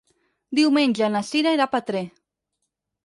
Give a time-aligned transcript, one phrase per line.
[0.59, 2.05] Diumenge na Cira irà a Petrer.